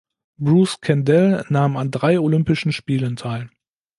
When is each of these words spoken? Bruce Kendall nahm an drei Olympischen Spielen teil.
Bruce 0.39 0.81
Kendall 0.81 1.45
nahm 1.49 1.77
an 1.77 1.91
drei 1.91 2.19
Olympischen 2.19 2.71
Spielen 2.71 3.17
teil. 3.17 3.51